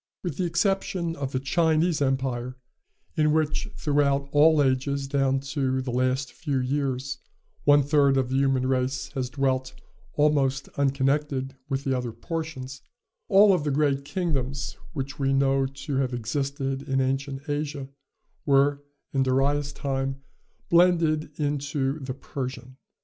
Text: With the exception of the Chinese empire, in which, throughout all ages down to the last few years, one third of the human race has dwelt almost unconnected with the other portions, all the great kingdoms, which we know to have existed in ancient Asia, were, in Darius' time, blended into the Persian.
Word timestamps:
With 0.23 0.37
the 0.37 0.45
exception 0.45 1.15
of 1.15 1.31
the 1.31 1.39
Chinese 1.39 2.01
empire, 2.01 2.57
in 3.15 3.31
which, 3.33 3.69
throughout 3.77 4.29
all 4.31 4.63
ages 4.63 5.07
down 5.07 5.41
to 5.53 5.79
the 5.79 5.91
last 5.91 6.33
few 6.33 6.57
years, 6.59 7.19
one 7.65 7.83
third 7.83 8.17
of 8.17 8.29
the 8.29 8.35
human 8.37 8.65
race 8.65 9.09
has 9.13 9.29
dwelt 9.29 9.79
almost 10.13 10.69
unconnected 10.69 11.55
with 11.69 11.83
the 11.83 11.95
other 11.95 12.11
portions, 12.11 12.81
all 13.27 13.55
the 13.55 13.69
great 13.69 14.03
kingdoms, 14.03 14.75
which 14.93 15.19
we 15.19 15.33
know 15.33 15.67
to 15.67 15.97
have 15.97 16.15
existed 16.15 16.81
in 16.81 16.99
ancient 16.99 17.47
Asia, 17.47 17.87
were, 18.43 18.83
in 19.13 19.21
Darius' 19.21 19.71
time, 19.71 20.23
blended 20.67 21.29
into 21.39 21.99
the 21.99 22.15
Persian. 22.15 22.77